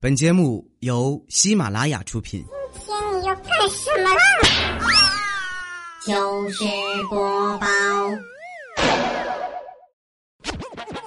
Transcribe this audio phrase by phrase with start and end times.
[0.00, 2.44] 本节目由喜马拉雅出品。
[2.86, 4.20] 今天你要干什么啦？
[6.06, 6.64] 糗事
[7.10, 7.66] 播报。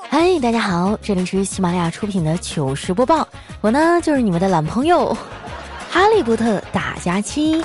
[0.09, 3.25] 嗨，大家好，这里是喜马拉雅出品的糗事播报，
[3.61, 5.15] 我呢就是你们的懒朋友
[5.89, 7.63] 哈利波特大假期。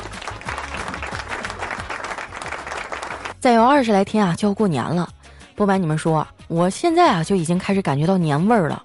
[3.41, 5.09] 再有二十来天啊，就要过年了。
[5.57, 8.85] 不瞒你们说，我现在啊就已经开始感觉到年味儿了。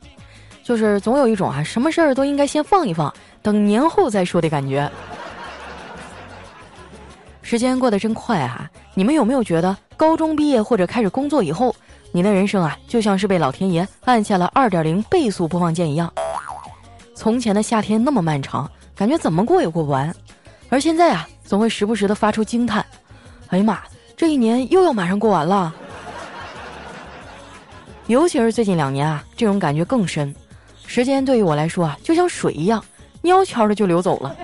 [0.64, 4.90] 就是总有一种啊，什么事儿都应该先放一放，等年后再说的感觉。
[7.42, 8.70] 时间过得真快啊！
[8.94, 11.76] 你们有没有觉得，高中毕业或者开始工作以后，
[12.12, 16.12] 你的人生啊，就像是被老天爷按下了二点零倍速播放键一样？
[17.14, 20.16] 从前的夏天那么漫长，感觉怎么过也过不完，
[20.70, 22.86] 而现在啊，总会时不时的发出惊叹
[23.50, 23.80] ：“哎呀妈，
[24.16, 25.74] 这一年又要马上过完了。”
[28.08, 30.34] 尤其是最近两年啊，这种感觉更深。
[30.94, 32.84] 时间对于我来说啊，就像水一样，
[33.24, 34.36] 悄悄的就流走了。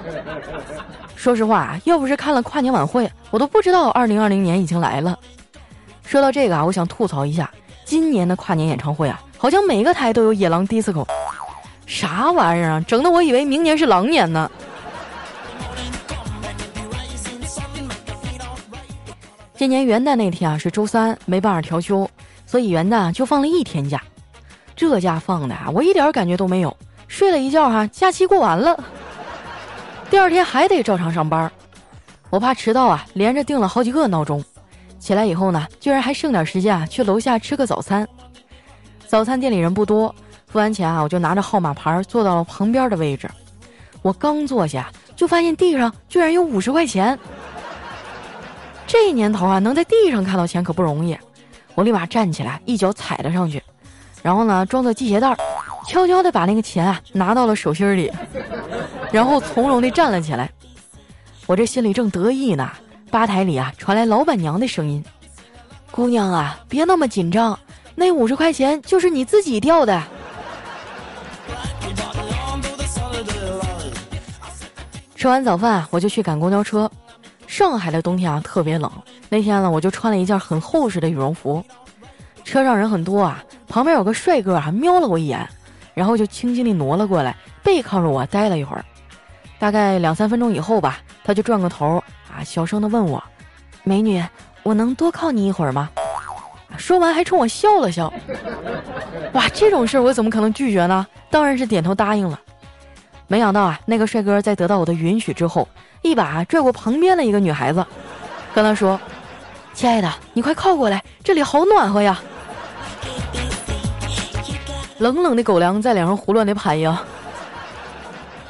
[1.16, 5.18] 说实话啊，要不是看了跨年晚会，我都不知道二零二零年已经来了。
[6.04, 7.50] 说到这个啊，我想吐槽一下，
[7.86, 11.06] 今年的跨年演唱会啊，好像每个台都有野狼 disco，
[11.86, 14.50] 啥玩意儿啊，整的我以为明年是狼年呢。
[19.54, 22.06] 今年元旦那天啊是周三，没办法调休，
[22.44, 24.02] 所以元旦就放了一天假。
[24.76, 26.76] 这假放的啊，我一点感觉都没有。
[27.08, 28.78] 睡了一觉哈，假期过完了，
[30.10, 31.50] 第二天还得照常上班。
[32.28, 34.44] 我怕迟到啊，连着定了好几个闹钟。
[34.98, 38.06] 起来以后呢，居然还剩点时间啊，去楼下吃个早餐。
[39.06, 40.14] 早餐店里人不多，
[40.46, 43.30] 付完钱啊，我就拿着号码牌坐到了旁边的位置。
[44.02, 47.18] 我刚坐下，就发现地上居然有五十块钱。
[48.86, 51.16] 这年头啊，能在地上看到钱可不容易。
[51.76, 53.62] 我立马站起来，一脚踩了上去。
[54.26, 55.36] 然后呢，装作系鞋带儿，
[55.86, 58.10] 悄悄地把那个钱啊拿到了手心里，
[59.12, 60.50] 然后从容地站了起来。
[61.46, 62.68] 我这心里正得意呢，
[63.08, 65.04] 吧台里啊传来老板娘的声音
[65.92, 67.56] ：“姑娘啊，别那么紧张，
[67.94, 70.02] 那五十块钱就是你自己掉的。
[75.14, 76.90] ”吃完早饭，我就去赶公交车。
[77.46, 78.90] 上海的冬天啊特别冷，
[79.28, 81.64] 那天呢我就穿了一件很厚实的羽绒服。
[82.46, 85.46] 车上人很多啊，旁边有个帅哥还瞄了我一眼，
[85.94, 88.84] 然后就轻轻地挪了过来，背靠着我待了一会儿。
[89.58, 92.02] 大概两三分钟以后吧，他就转过头
[92.32, 93.22] 啊，小声地问我
[93.82, 94.22] ：“美女，
[94.62, 95.90] 我能多靠你一会儿吗？”
[96.78, 98.12] 说完还冲我笑了笑。
[99.32, 101.04] 哇，这种事儿我怎么可能拒绝呢？
[101.30, 102.38] 当然是点头答应了。
[103.26, 105.66] 没想到啊，那个帅哥在得到我的允许之后，
[106.02, 107.84] 一把拽过旁边的一个女孩子，
[108.54, 109.00] 跟他说
[109.74, 112.20] ：“亲爱的，你快靠过来，这里好暖和呀。”
[114.98, 117.02] 冷冷的狗粮在脸上胡乱的拍呀！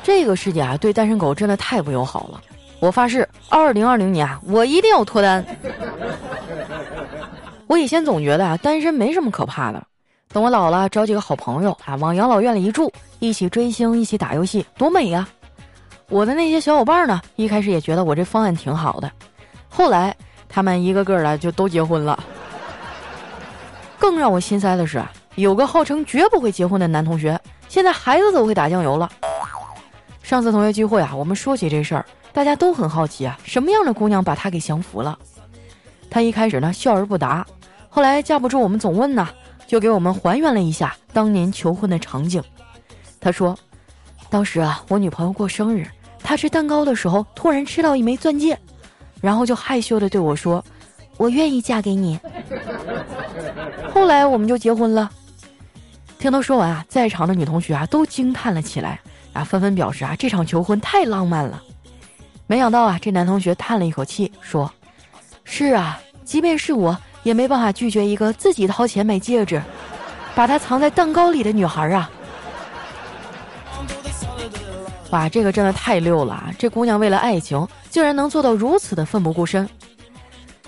[0.03, 2.41] 这个世界啊，对单身狗真的太不友好了。
[2.79, 5.45] 我发誓，二零二零年啊，我一定要脱单。
[7.67, 9.85] 我以前总觉得啊，单身没什么可怕的。
[10.29, 15.27] 等我老了，找几个好朋友啊，往养老院里一住，一起追星，一起打游戏，多美呀！
[16.09, 19.11] 我的那些小伙伴呢，一开始也觉得我这方案挺好的，
[19.69, 20.15] 后来
[20.49, 22.23] 他们一个个的就都结婚了。
[23.99, 25.03] 更让我心塞的是。
[25.37, 27.39] 有个号称绝不会结婚的男同学，
[27.69, 29.11] 现在孩子都会打酱油了。
[30.23, 35.17] 上次同学聚会啊，我们说起这事儿，大家都很好奇啊，什么样的姑娘把他给降服了？
[36.11, 37.47] 他一开始呢笑而不答，
[37.91, 39.29] 后来架不住我们总问呢，
[39.67, 42.43] 就给我们还原了一下当年求婚的场景。
[43.21, 43.57] 他说，
[44.31, 45.87] 当时啊，我女朋友过生日，
[46.23, 48.59] 她吃蛋糕的时候突然吃到一枚钻戒，
[49.21, 50.65] 然后就害羞的对我说
[51.19, 52.19] ：“我愿意嫁给你。”
[53.93, 55.11] 后来我们就结婚了。
[56.27, 58.99] 听他说完啊，在场的女同学啊都惊叹了起来
[59.33, 61.63] 啊，纷纷表示啊这场求婚太浪漫了。
[62.49, 64.69] 没想到啊，这男同学叹了一口气说
[65.45, 69.63] ：“是啊，即便是我也没办法拒绝一个自己掏钱买戒指，
[70.35, 72.11] 把它藏在蛋糕里的女孩啊。”
[75.11, 76.51] 哇，这个真的太溜了啊！
[76.59, 79.69] 这姑娘为了爱情，竟然能做到如此的奋不顾身。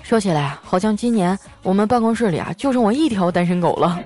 [0.09, 3.99] 说起来啊，好像今年我们办公室里啊就剩我一条单身狗了。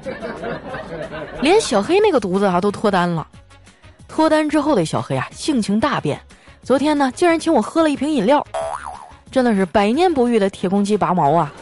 [1.40, 3.26] 连小黑那个犊子啊都脱单了，
[4.06, 6.20] 脱单之后的小黑啊性情大变，
[6.62, 8.46] 昨天呢竟然请我喝了一瓶饮料，
[9.32, 11.54] 真的是百年不遇的铁公鸡拔毛啊！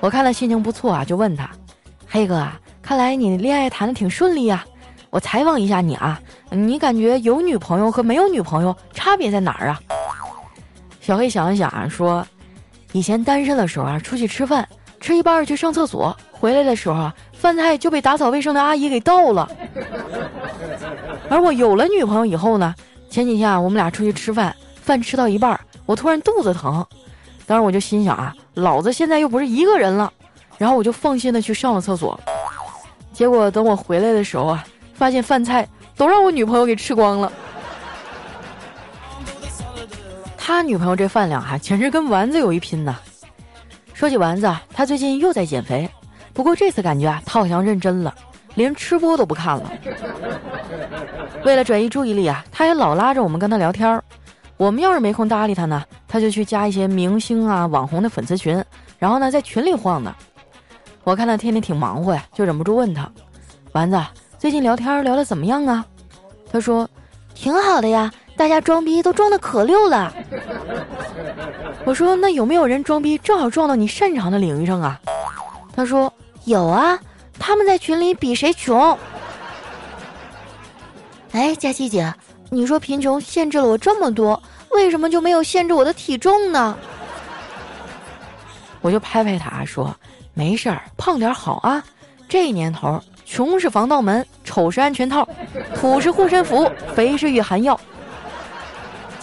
[0.00, 1.48] 我看他心情不错啊，就问他
[2.06, 4.62] ：“黑哥啊，看来你恋爱谈的挺顺利呀，
[5.08, 6.20] 我采访一下你啊，
[6.50, 9.80] 你感觉有女朋友和没有女朋友差别在哪儿啊？”
[11.00, 12.26] 小黑想了想啊，说
[12.94, 14.66] ：“以前单身的时候啊，出去吃饭，
[15.00, 19.46] 吃一半去上厕所，回来的时候啊。”饭菜就被打扫卫生的阿姨给倒了。
[21.28, 22.72] 而我有了女朋友以后呢，
[23.10, 26.86] 前几天啊，我们俩出去吃饭，饭吃到一半，我突然肚子疼，
[27.46, 30.10] 当时我就心想啊，老子现在又不是一个人了，
[30.56, 32.18] 然后我就放心的去上了厕所。
[33.12, 34.64] 结果等我回来的时候啊，
[34.94, 37.30] 发现饭菜都让我女朋友给吃光了。
[40.46, 42.98] 他女朋友这饭量哈，简直跟丸子有一拼呐。
[43.94, 45.88] 说起丸子，他最近又在减肥，
[46.34, 48.14] 不过这次感觉啊，他好像认真了，
[48.54, 49.72] 连吃播都不看了。
[51.46, 54.04] 为了转移注意力啊，他还老拉着我们跟他聊天儿。
[54.58, 58.62] 我们要是没空搭理他呢，他就去加一些明星啊、网红的粉丝群，
[58.98, 60.14] 然后呢在群里晃呢。
[61.04, 63.10] 我看他天天挺忙活呀，就忍不住问他
[63.72, 63.98] ：“丸子，
[64.38, 65.86] 最近聊天聊得怎么样啊？”
[66.52, 66.86] 他说
[67.34, 70.12] ：“挺好的呀，大家装逼都装的可溜了。”
[71.84, 75.00] 我说：“那有没有人装逼正好撞到你擅长的领域上啊？”
[75.74, 76.12] 他说
[76.44, 76.98] ：“有啊，
[77.38, 78.96] 他们在群里比谁穷。”
[81.32, 82.12] 哎，佳琪姐，
[82.50, 84.40] 你说贫穷限制了我这么多，
[84.70, 86.76] 为什么就没有限制我的体重呢？
[88.80, 89.94] 我就拍拍他说。
[90.36, 91.80] 没事儿，胖点好啊！
[92.28, 95.24] 这年头，穷是防盗门，丑是安全套，
[95.76, 97.78] 土是护身符，肥是御寒药。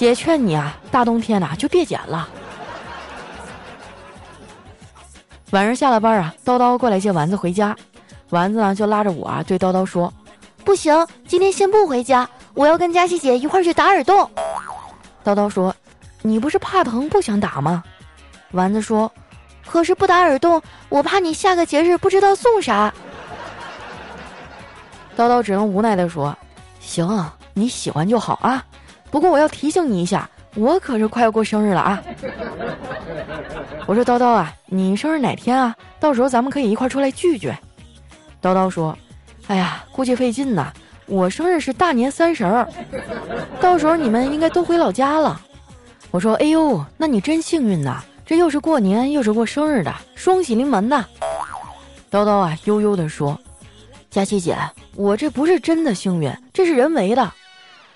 [0.01, 2.27] 姐劝你啊，大冬天的就别减了。
[5.51, 7.77] 晚上下了班啊，叨叨过来接丸子回家，
[8.31, 10.12] 丸子呢就拉着我啊对叨叨说
[10.65, 14.27] ：“不行，今天先不回家，我要跟佳琪姐一块去打耳洞。”
[15.24, 15.71] 叨叨说
[16.24, 17.83] ：“你不是怕疼不想打吗？”
[18.53, 19.12] 丸子说。
[19.68, 20.59] 可是不打耳洞，
[20.89, 22.92] 我怕你下个节日不知道送啥。
[25.15, 26.36] 叨叨只能无奈的说
[26.81, 28.65] ：“行，你喜欢就好啊。
[29.12, 32.02] 不过我要提醒你一下，我可是快要过生日了啊。”
[33.86, 35.75] 我说：“叨叨啊，你生日哪天啊？
[36.00, 37.54] 到时候咱们可以一块出来聚聚。”
[38.42, 38.98] 叨叨说
[39.48, 40.72] ：“哎呀，估计费劲呐。
[41.08, 42.68] 我生日是大年三十儿，
[43.60, 45.42] 到时候你们应该都回老家了。”
[46.10, 51.04] 我说：“哎呦，那你真幸运呐。”这又是过年又是过生日的，双喜临门呐！
[52.10, 53.38] 叨叨啊，悠悠地说
[54.10, 54.58] ：“佳琪姐，
[54.96, 57.30] 我这不是真的幸运，这是人为的。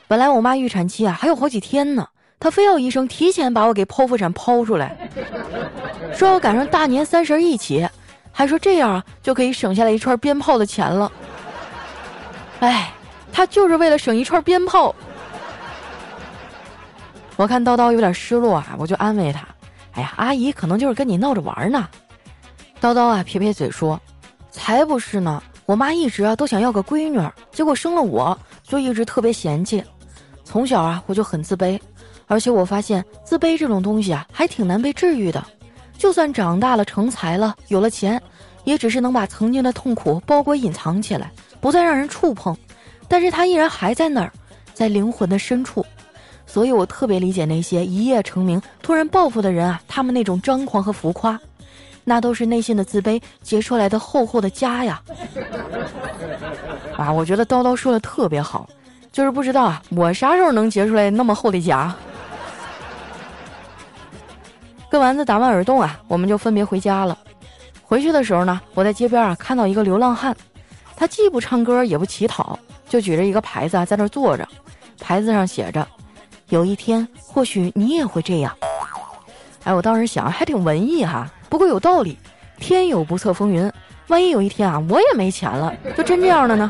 [0.07, 2.07] 本来我妈预产期啊还有好几天呢，
[2.39, 5.09] 她非要医生提前把我给剖腹产剖出来，
[6.13, 7.87] 说要赶上大年三十一起，
[8.31, 11.11] 还说这样啊就可以省下来一串鞭炮的钱了。
[12.59, 12.91] 哎，
[13.31, 14.93] 她就是为了省一串鞭炮。
[17.35, 19.45] 我看叨叨有点失落啊，我就安慰他。”
[19.93, 21.87] 哎呀，阿姨可能就是跟你闹着玩呢。
[22.79, 23.99] 叨叨啊，撇撇嘴说
[24.51, 25.41] ：“才不是呢！
[25.65, 27.19] 我妈一直啊都想要个闺女，
[27.51, 29.83] 结果生了我就一直特别嫌弃。
[30.45, 31.77] 从小啊我就很自卑，
[32.27, 35.45] 而且我发现自卑这种东西啊还挺难被治愈的。
[35.97, 38.21] 就算长大了成才了，有了钱，
[38.63, 42.55] 也只是能把曾经的痛苦包裹隐藏起来，不再让人触碰。
[43.07, 44.31] 但是它依然还在那儿，
[44.73, 45.85] 在灵魂的深处。”
[46.47, 51.37] 所以我特别理解那些一夜成名、突然暴富的人啊，他们那种张狂和浮夸，
[52.03, 55.01] 那都是内心的自卑结出来的厚厚的痂呀！
[56.95, 58.69] 啊，我觉得叨叨说的特别好，
[59.15, 61.89] 就是不知道啊，我啥时候能结出来那么厚的痂？
[64.89, 67.17] 跟丸子打完耳洞啊，我们就分别回家了。
[67.81, 70.35] 回去的时候呢，我在街边啊看到一个流浪汉，
[70.97, 72.59] 他既不唱歌也不乞讨，
[72.89, 74.45] 就举着一个牌子啊在那坐着，
[74.99, 75.87] 牌子上写着。
[76.49, 78.53] 有一天，或许你也会这样。
[79.63, 81.25] 哎，我当时想，还挺文艺哈。
[81.47, 82.17] 不过有道理，
[82.57, 83.71] 天有不测风云，
[84.09, 86.69] 万一有一天啊，我也没钱了，就真这样了呢？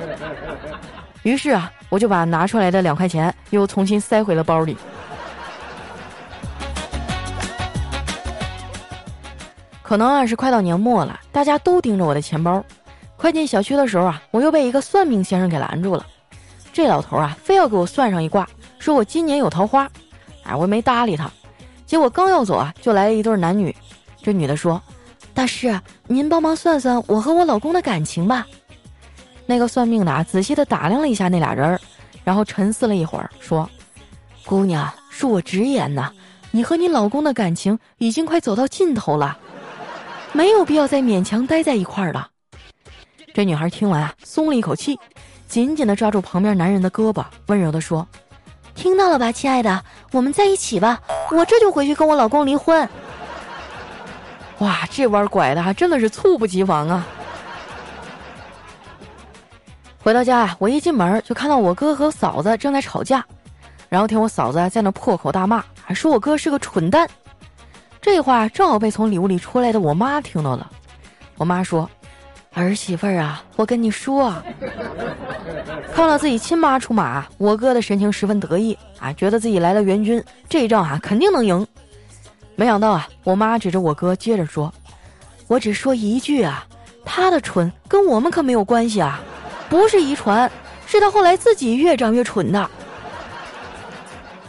[1.23, 4.77] 于是啊，我就把拿出来的两块钱又重新塞回了包里。
[9.81, 12.63] 可能啊是快到年末了，大家都盯着我的钱包。
[13.15, 16.05] 快进小区的时候啊，我又被一个算命先生给拦住了。
[16.73, 18.47] 这老头啊，非要给我算上一卦。
[18.79, 19.89] 说我今年有桃花，
[20.43, 21.29] 哎，我没搭理他。
[21.85, 23.73] 结果刚要走啊，就来了一对男女。
[24.21, 24.81] 这女的说
[25.35, 28.45] ：“大师，您帮忙算算我和我老公的感情吧。”
[29.45, 31.79] 那个算命的啊，仔细的打量了一下那俩人儿，
[32.23, 33.69] 然后沉思了一会儿，说
[34.45, 36.11] ：“姑娘，恕我直言呐，
[36.51, 39.37] 你和你老公的感情已经快走到尽头了，
[40.31, 42.27] 没有必要再勉强待在一块儿了。”
[43.33, 44.97] 这女孩听完啊，松了一口气，
[45.47, 48.07] 紧紧的抓住旁边男人的胳膊，温柔的说。
[48.73, 50.99] 听到了吧，亲爱的，我们在一起吧，
[51.31, 52.87] 我这就回去跟我老公离婚。
[54.59, 57.05] 哇，这弯拐的还真的是猝不及防啊！
[60.05, 63.25] 回到家啊，我一进门就看到我哥和嫂子正在吵架，
[63.89, 67.09] 然后听我嫂子在那破口大骂，还说我哥是个蠢蛋。
[67.99, 70.69] 这话正好被从里屋里出来的我妈听到了。
[71.37, 71.89] 我妈说
[72.53, 74.43] ：“儿媳妇儿啊，我跟你说啊，
[75.91, 81.65] 看到自己亲妈出马，我哥的神情十分得意啊，觉得自己来了援军，这一仗啊肯定能赢。
[82.55, 84.71] 没想到啊，我妈指着我哥接着说
[85.49, 86.63] ：“我只说一句啊，
[87.03, 89.19] 他的蠢跟我们可没有关系啊，
[89.69, 90.49] 不是遗传，
[90.85, 92.69] 是他后来自己越长越蠢的。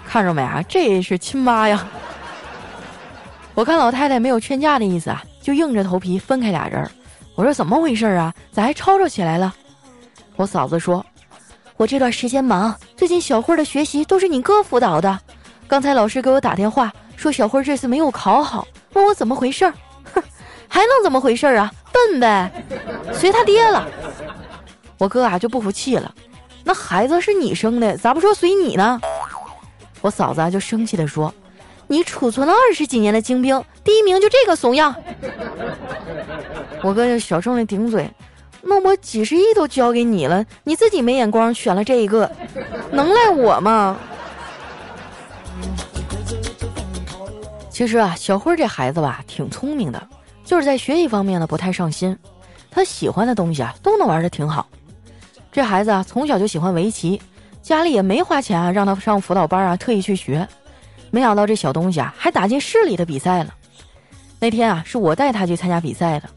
[0.06, 1.86] 看着没啊，这是亲妈呀。”
[3.54, 6.88] 我看老太太没有劝架的意思啊，就硬着头皮分开俩人。
[7.34, 8.32] 我说怎么回事啊？
[8.52, 9.54] 咋还吵吵起来了？
[10.36, 11.04] 我嫂子说
[11.78, 15.18] ：“我这段时间忙，最近小慧的学习都是你哥辅导的。
[15.66, 19.72] 刚才老师给我打电话说小慧这次没有考好，问我怎么回事儿。
[20.14, 20.22] 哼，
[20.68, 21.72] 还能怎么回事儿啊？
[21.90, 22.50] 笨呗，
[23.14, 23.88] 随他爹了。
[24.98, 26.14] 我哥啊就不服气了，
[26.64, 29.00] 那孩子是你生的，咋不说随你呢？
[30.00, 31.32] 我嫂子啊就生气的说
[31.88, 34.94] ：“你储存了二十几年的精兵，第一名就这个怂样。”
[36.82, 38.08] 我哥就小声的顶嘴，
[38.62, 42.30] 那我几十亿都交给你了，你自己没眼光选了这一个，
[42.92, 43.96] 能赖我吗？
[47.70, 50.08] 其实啊，小辉这孩子吧，挺聪明的，
[50.44, 52.16] 就是在学习方面呢不太上心。
[52.70, 54.66] 他喜欢的东西啊，都能玩的挺好。
[55.56, 57.18] 这孩子啊，从小就喜欢围棋，
[57.62, 60.46] 家里也没花钱啊让他上辅导班啊，特意去学。
[61.10, 63.54] 没想到这小东西啊，还打进市里的比赛了。
[64.38, 66.28] 那天啊，是我带他去参加比赛的。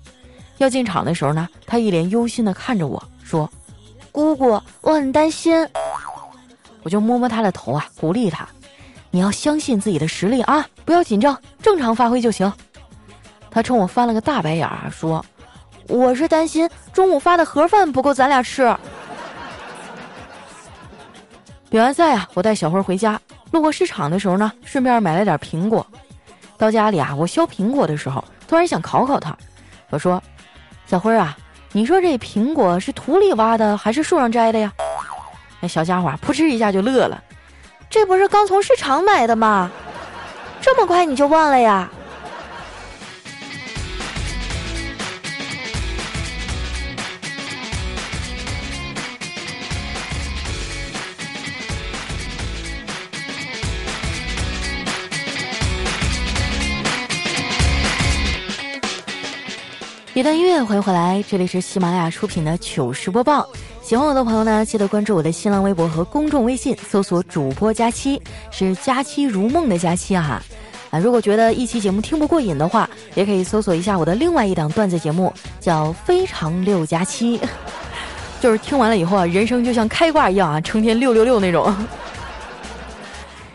[0.59, 3.51] 要进场的时候呢，他一脸忧心的看着我说
[4.13, 5.67] ：“姑姑，我很担心。”
[6.83, 8.47] 我就摸摸他的头啊，鼓励他
[9.11, 12.49] ：“你要相信自己的实力啊，不要紧张，正常发挥就行。”
[13.51, 15.25] 他冲我翻了个大白眼儿，说
[15.89, 18.73] ：“我是担心中午发的盒饭不够咱俩吃。”
[21.69, 23.19] 比完赛啊，我带小辉回家，
[23.51, 25.85] 路过市场的时候呢，顺便买了点苹果。
[26.57, 29.37] 到家里啊，我削苹果的时候，突然想考考他，
[29.91, 30.21] 我说。
[30.87, 31.37] 小辉啊，
[31.71, 34.73] 你说这苹果是土里挖的还是树上摘的呀？
[35.59, 37.23] 那小家伙扑哧一下就乐了，
[37.91, 39.69] 这不是刚从市场买的吗？
[40.59, 41.87] 这么快你就忘了呀？
[60.19, 63.47] 一段音乐，欢迎回来，这里是喜马拉雅出品的糗事播报。
[63.81, 68.21] 喜欢我的朋友呢，记得关注我的新浪微博和公众微信，搜索主播佳期，
[68.51, 70.43] 是佳期如梦的佳期啊。
[70.89, 77.39] 啊，如果觉得一期节目听不过瘾的话，也可以搜索一下我的另外一档段子节目，叫《非常六加七》，
[78.41, 81.73] 就是听完了以后啊，人生就像开挂一样啊，成天六六六那种。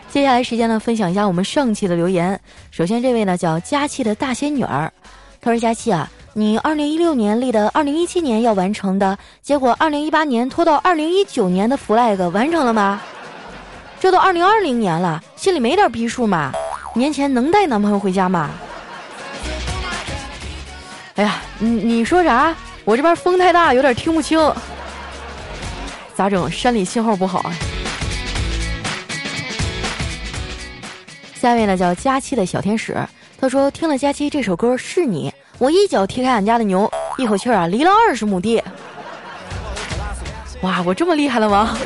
[0.09, 2.41] 接下来时间呢，分享一下我们上期的留言。
[2.71, 4.91] 首先这位呢叫佳期的大仙女儿，
[5.39, 6.09] 他说佳期啊。
[6.37, 13.01] 你二零一六年立的二零一七年要完成的，结果二零一八年拖到二零一九年的 flag 完成了吗？
[14.01, 16.51] 这都二零二零年了，心里没点逼数吗？
[16.93, 18.49] 年前能带男朋友回家吗？
[21.15, 22.53] 哎呀，你你说啥？
[22.83, 24.37] 我这边风太大，有点听不清。
[26.15, 26.51] 咋整？
[26.51, 27.55] 山里信号不好啊。
[31.33, 32.97] 下面呢叫佳期的小天使，
[33.39, 35.33] 他说听了佳期这首歌是你。
[35.57, 38.61] 我一脚踢开俺家的牛，一口气儿啊离了二十亩地。
[40.61, 41.77] 哇，我这么厉害了吗？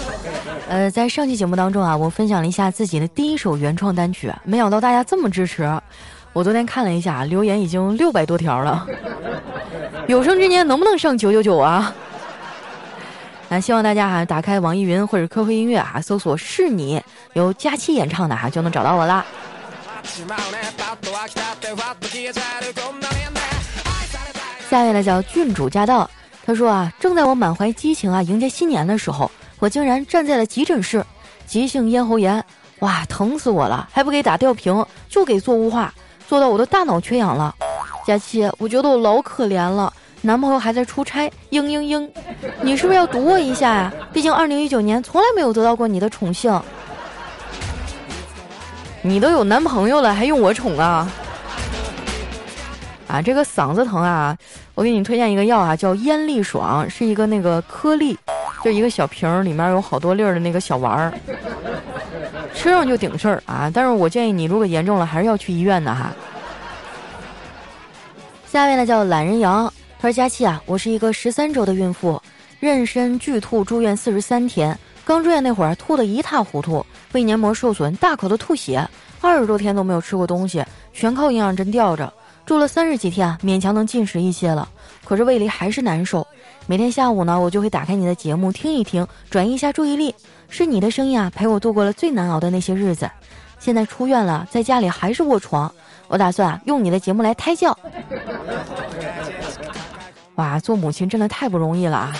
[0.68, 5.68] 呃，在上期节目当中啊，我分享了一下自己的第一首原创单曲，没想到大家这么支持。
[6.32, 8.86] 我昨天看了一下，留言已经六百多条了。
[10.08, 11.94] 有生之年能不能上九九九啊？
[13.48, 17.00] 那希望大家哈打开网易云或者 QQ 音乐啊，搜索“是你”，
[17.34, 19.24] 由佳期演唱的哈，就能找到我啦。
[24.68, 26.08] 下面呢叫郡主驾到，
[26.44, 31.04] 他说啊，正在我满怀激情啊迎接新年的时候，我竟然站在了急诊室，
[31.46, 32.44] 急性咽喉炎，
[32.80, 35.92] 哇，疼死我了，还不给打吊瓶，就给做雾化，
[36.28, 37.54] 做到我的大脑缺氧了。
[38.06, 42.08] 佳期，我觉得我老可怜了，男朋友还在出差，嘤嘤嘤，
[42.60, 43.92] 你是不是要堵我一下呀？
[44.12, 46.52] 毕竟二零一九年从来没有得到过你的宠幸。
[49.06, 51.08] 你都有男朋友了，还用我宠啊？
[53.06, 54.36] 啊，这个嗓子疼啊！
[54.74, 58.18] 我给你推荐一个药啊，叫咽利爽，是一个那个颗粒，
[58.64, 61.12] 就一个小瓶儿，里面有好多粒儿的那个小丸儿，
[62.52, 63.70] 吃上就顶事儿啊！
[63.72, 66.12] 但是我建议你，如果严重了，还是要去医院的哈。
[68.44, 72.20] 下面呢叫懒人羊，他说：“佳期啊，我是一个十三周的孕妇，
[72.60, 78.84] 妊娠剧吐住院四十三天。”刚住院那会儿，吐得一塌糊涂，胃黏膜受损，大口的吐血，
[79.20, 82.12] 二十多天都没有吃过东西，全靠营养针吊着，
[82.44, 84.68] 住了三十几天，勉强能进食一些了。
[85.04, 86.26] 可是胃里还是难受。
[86.66, 90.12] 每天下午呢，我就会打开你的节目听一听，转移一下注意力。
[90.48, 93.08] 是你的声音啊，陪我度过了最难熬的那些日子。
[93.60, 95.72] 现在出院了，在家里还是卧床。
[96.08, 97.78] 我打算，用你的节目来胎教。
[100.34, 102.12] 哇，做母亲真的太不容易了啊！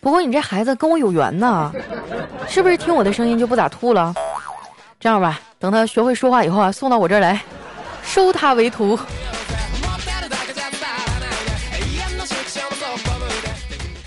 [0.00, 1.72] 不过你这孩子跟我有缘呢，
[2.48, 4.14] 是不是听我的声音就不咋吐了？
[5.00, 7.40] 这样吧，等他学会说话以后啊，送到我这儿来，
[8.02, 8.98] 收他为徒。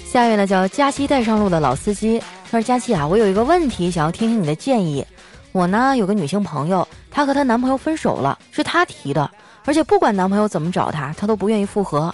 [0.06, 2.22] 下一位呢叫佳期带上路的老司机，
[2.52, 5.06] 他说：“佳期啊，我有一个问题想要听听你的建议。
[5.54, 9.30] 我呢有个女性朋友，她和她男朋友分手了，是她提的，
[9.66, 12.14] 而且不管男朋友怎么找她，她都不愿意复合。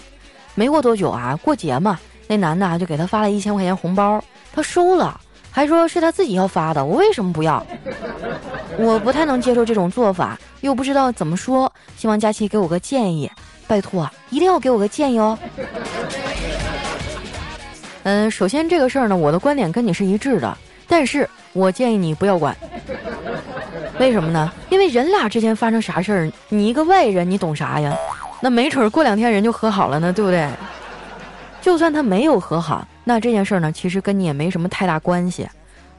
[0.54, 4.22] 没过多久啊，过节嘛。”那男的啊就给他发了一千块钱红包，
[4.54, 5.20] 他收了，
[5.50, 6.84] 还说是他自己要发的。
[6.84, 7.66] 我为什么不要？
[8.78, 11.72] 我不太能接受这种做法，又不知道怎么说。
[11.96, 13.32] 希望佳琪给我个建议，
[13.66, 15.40] 拜托，一定要给我个建议哦。
[18.04, 20.58] 嗯，首先这个事儿呢，我的观点跟你是一致的，
[20.88, 22.56] 但是我建议你不要管。
[24.00, 24.52] 为什么呢？
[24.70, 27.96] 因为人俩之间发生啥事儿，你一个外人，你懂啥呀？
[28.40, 30.48] 那没准过两天人就和好了呢，对不对？
[31.68, 35.46] 就算他没有和好，那这件事儿呢，其实跟你也没什么太大关系。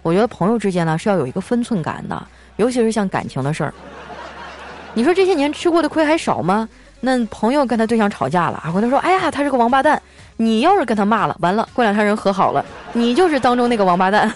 [0.01, 3.75] 我觉得朋友之间呢是要有一个分寸感的，尤其是像感情的事儿。
[4.95, 6.67] 你说这些年吃过的亏还少吗？
[7.01, 10.01] 那朋友跟他对象吵架了，回头说：“哎呀，他是个王八蛋。”
[10.39, 14.35] 你要是跟他骂了，完了，过两天人和好了，你就是当中那个王八蛋。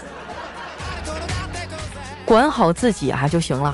[2.25, 3.73] 管好自己啊就行了。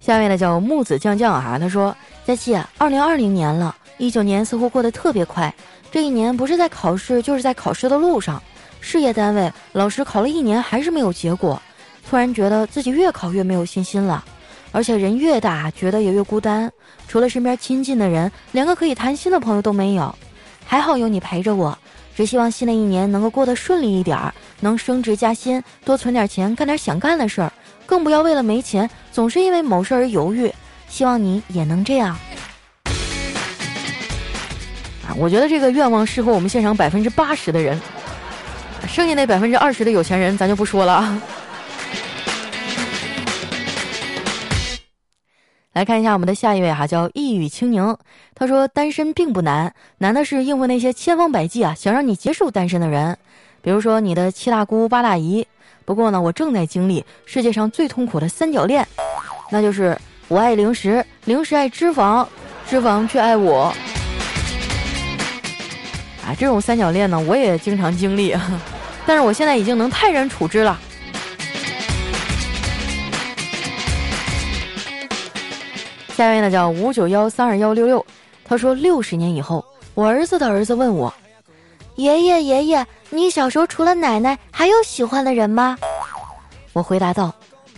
[0.00, 1.94] 下面呢叫木子酱酱啊，他说。
[2.26, 5.54] 佳琪，二零二零年了，一九年似乎过得特别快。
[5.92, 8.42] 这一年不是在考试，就是在考试的路上。
[8.80, 11.60] 事业单位老师考了一年还是没有结果，
[12.08, 14.24] 突然觉得自己越考越没有信心了。
[14.72, 16.72] 而且人越大，觉得也越孤单，
[17.06, 20.12] 除了身边亲近的人，连个可以谈心的朋友都没有。
[20.64, 21.76] 还好有你陪着我，
[22.16, 27.52] 只希望新的一年能够过得顺利一点儿，能升职加薪，多存点钱，干点想干的事儿，
[27.84, 30.50] 更不要为了没钱，总是因为某事而犹豫。
[30.94, 32.16] 希望你也能这样
[35.02, 35.10] 啊！
[35.16, 37.80] 我觉得这个愿望适合我们现场百分之八十的人，
[38.86, 41.20] 剩下那百分之二十的有钱人咱就不说了啊。
[45.72, 47.96] 来看一下我们的下一位哈，叫一语清宁。
[48.36, 53.18] 他说：“单身并不难，难的是应付那些千方百计啊想让你结束单身的人，
[53.62, 55.44] 比如说你的七大姑八大姨。
[55.84, 58.86] 不过呢，我正在经历世界上最痛苦的三角恋，
[59.50, 59.98] 那就是。”
[60.28, 62.26] 我爱零食，零食爱脂肪，
[62.66, 63.64] 脂肪却爱我。
[66.26, 68.34] 啊，这种三角恋呢，我也经常经历，
[69.04, 70.80] 但是我现在已经能泰然处之了。
[76.16, 78.04] 下一位呢叫五九幺三二幺六六，
[78.44, 81.12] 他说六十年以后，我儿子的儿子问我，
[81.96, 85.76] 爷爷爷爷，你小时候除了奶奶，还有喜欢的人吗？
[86.72, 87.30] 我回答道，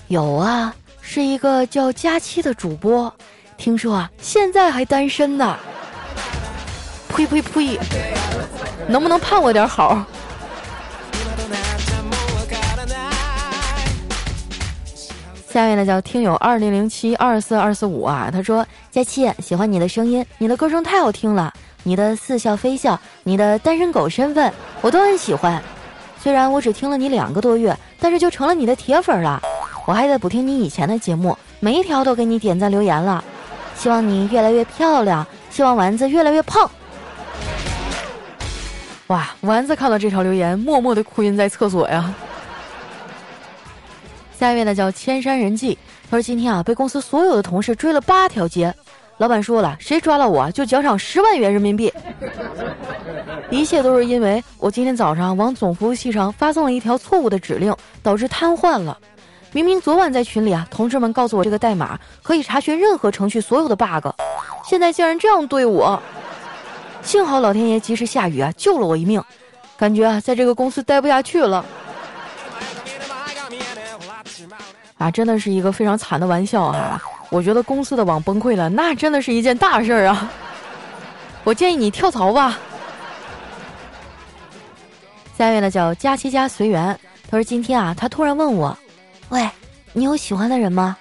[0.06, 0.72] 有啊。
[1.08, 3.10] 是一个叫佳期的主播，
[3.56, 5.56] 听说啊，现在还单身呢。
[7.08, 7.78] 呸呸呸！
[8.88, 10.04] 能不能盼我点好？
[15.48, 25.62] 下面呢叫听友二零零七二四二四五啊，他说佳期喜欢你的声音，你的歌声太好听了，你的似笑非笑，你的单身狗身份我都很喜欢。
[26.20, 29.40] 虽然我只听了你两个多月，但是就成了你的铁粉了。
[29.86, 33.22] 我还在补听你以前的节目，每一条都给你点赞留言了。
[33.76, 36.68] 希望你越来越漂亮，希望丸子越来越胖。
[39.06, 42.12] 哇，丸子看到这条留言，默默的哭晕在厕所呀。
[44.36, 45.78] 下一位呢叫千山人迹，
[46.10, 48.74] 他说今天啊被公司所有的同事追了八条街，
[49.18, 51.92] 老板说了，谁抓到我就奖赏十万元人民币。
[53.50, 57.72] 一切都是因为我今天早上往总服务器上发送了一条错误的指令，
[58.02, 58.98] 导致瘫痪了。
[59.56, 64.06] 明明昨晚在群里啊，同事们告诉我这个代码可以查询任何程序所有的 bug，
[64.66, 65.98] 现在竟然这样对我。
[67.00, 69.18] 幸好老天爷及时下雨啊，救了我一命。
[69.78, 71.64] 感觉啊，在这个公司待不下去了。
[74.98, 77.02] 啊，真的是一个非常惨的玩笑啊！
[77.30, 80.30] 我觉得公司的网崩溃了，那真的是一件大事儿啊。
[81.44, 82.58] 我建议你跳槽吧。
[85.38, 88.76] 下一位呢叫佳期家随缘，他说今天啊，他突然问我。
[89.28, 89.48] 喂，
[89.92, 90.96] 你有喜欢的人吗？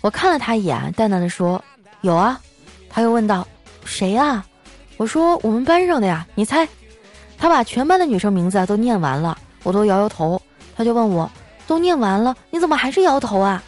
[0.00, 1.62] 我看了他一眼，淡淡的说
[2.02, 2.40] ：“有啊。”
[2.88, 3.46] 他又问道
[3.84, 4.44] ：“谁啊？”
[4.96, 6.66] 我说：“我们班上的呀。”你猜？
[7.36, 10.40] 他把全班的女生名字都念完了，我都摇摇头。
[10.76, 11.30] 他就问我
[11.66, 13.62] ：“都念完了，你怎么还是摇头啊？”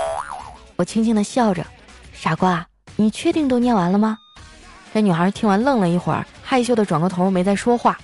[0.77, 1.66] 我轻轻的笑着
[2.12, 2.66] ：“傻瓜，
[2.97, 4.16] 你。”你确定都念完了吗？”
[4.95, 7.99] 这女孩听完愣了一会儿，害羞的转过头没再说话。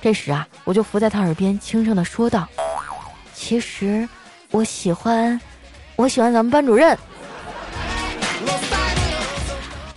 [0.00, 2.48] 这时啊，我就伏在她耳边轻声的说道
[3.34, 4.08] ：“其实，
[4.50, 5.38] 我喜欢，
[5.96, 6.96] 我喜欢咱们班主任。”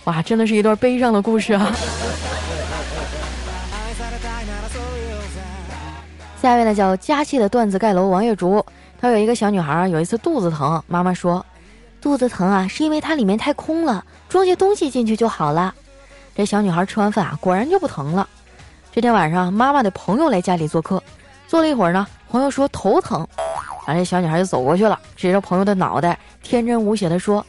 [0.04, 1.72] 哇，真的是一段悲伤的故事啊！
[6.40, 8.64] 下一位呢叫佳期的段子盖楼王月竹，
[9.00, 11.44] 她有一个小女孩，有一次肚子疼，妈妈说，
[12.00, 15.72] 肚子疼啊是因为它里面太空了，装些东西进去就好了。
[16.34, 18.28] 这小女孩吃完饭啊，果然就不疼了。
[18.90, 21.02] 这天晚上，妈妈的朋友来家里做客，
[21.46, 23.26] 坐了一会儿呢，朋友说头疼，
[23.84, 27.44] 然后这小女孩就走过去了，指着朋友的脑袋，天真无邪的说。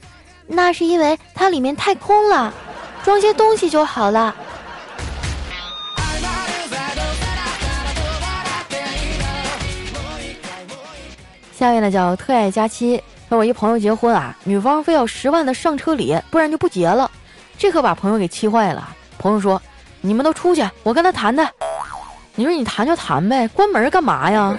[0.48, 2.54] 那是因为它里面太空了，
[3.04, 4.36] 装些东西就好了。
[11.56, 17.10] 下面呢叫特爱佳期，说我一朋友结婚啊，女方非要十万的上车礼，不然就不结了，
[17.58, 18.90] 这可把朋友给气坏了。
[19.18, 19.62] 朋友说
[20.02, 21.50] ：“你们都出去，我跟他谈谈。”
[22.36, 24.58] 你说你谈就谈呗，关门干嘛呀？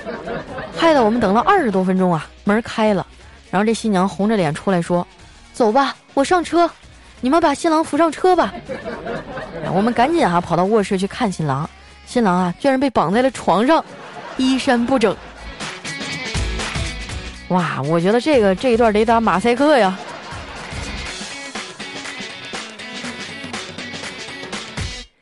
[0.76, 3.06] 害得我们等了二十多分钟啊，门开了，
[3.50, 5.06] 然后这新娘红着脸出来说。
[5.52, 6.68] 走吧，我上车，
[7.20, 8.52] 你们把新郎扶上车吧。
[9.72, 11.68] 我们赶紧啊跑到卧室去看新郎，
[12.06, 13.82] 新郎啊居然被绑在了床上，
[14.36, 15.16] 衣衫不整。
[17.48, 19.96] 哇，我觉得这个这一段得打马赛克呀。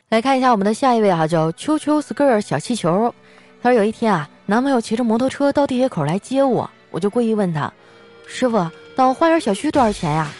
[0.08, 3.14] 来看一下我们的下一位哈，叫秋秋 skirt 小气球。
[3.62, 7.72] 他说有一天啊，男朋友骑着摩托车到地铁口来接我，我就故意问他，
[8.26, 8.66] 师傅。
[8.94, 10.30] 到花园小区多少钱呀？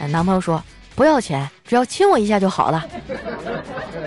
[0.00, 0.60] 哎男朋友说
[0.96, 2.84] 不要钱，只要亲我一下就好了。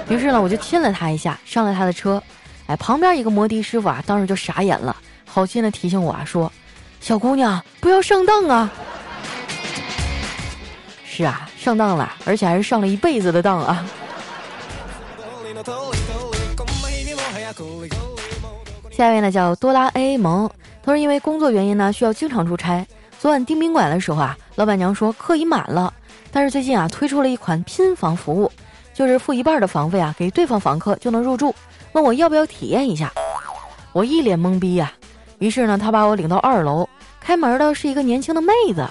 [0.09, 2.21] 于是呢，我就亲了他一下，上了他的车。
[2.65, 6.51] 哎，旁边一个摩的师傅啊，当时就傻眼了，好心的提醒我啊，说
[6.99, 8.69] ：“小姑娘，不要上当啊！”
[11.07, 13.85] 是啊，上当了，而且还是上了一辈子的当啊。
[18.95, 20.47] 下一位呢，叫多拉 A 萌，
[20.83, 22.85] 他说因为工作原因呢，需要经常出差。
[23.19, 25.91] 昨晚订宾馆的时候啊，老板娘说客已满了，
[26.31, 28.51] 但是最近啊推出了一款拼房服务，
[28.93, 31.55] 就是付一半的房费啊给对方房客就能入住，
[31.93, 33.11] 问我要不要体验一下，
[33.93, 34.93] 我一脸懵逼呀。
[35.39, 36.87] 于是呢，他把我领到二楼，
[37.19, 38.87] 开门的是一个年轻的妹子。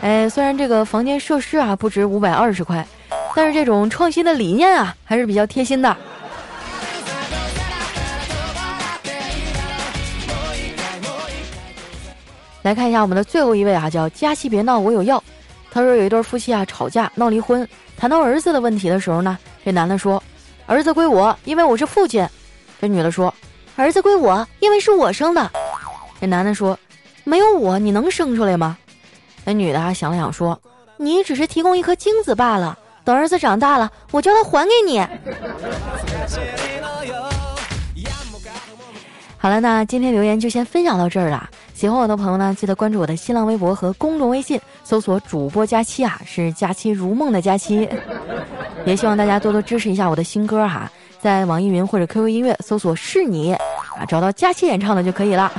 [0.00, 2.84] 哎，虽然这个房间设施啊不值五百二十块，
[3.36, 5.96] 但是这种创新的理念啊还是比较贴心的。
[12.62, 15.22] 来看一下我们的最后一位啊，叫佳期别闹，我有药。
[15.70, 20.22] 他说有一对夫妻啊吵架闹离婚，谈到儿子的问题的时候呢，这男的说
[20.66, 22.28] ：“儿子归我，因为我是父亲。”
[22.80, 23.34] 这女的说
[23.74, 25.50] ：“儿子归我，因为是我生的。”
[26.20, 26.78] 这男的说
[27.24, 28.76] ：“没有我你能生出来吗？”
[29.44, 30.60] 那女的啊想了想说
[30.98, 35.00] ：“你只是提供一颗精子罢了，等儿子长大了，我叫他还给你。”
[39.38, 41.50] 好了，那今天留言就先分享到这儿了。
[41.82, 47.88] 喜欢我的朋友呢，记得关注我的新浪微博和公众微信，搜索“主播佳期”啊，是“佳期如梦”的佳期。
[48.86, 50.88] 也希望大家多多支持一下我的新歌哈，
[51.20, 53.52] 在网易云或者 QQ 音乐搜索“是你”，
[53.98, 55.50] 啊，找到佳期演唱的就可以了。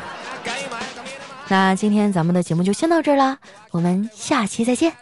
[1.50, 3.38] 那今天咱们的节目就先到这儿啦，
[3.72, 4.94] 我们下期再见。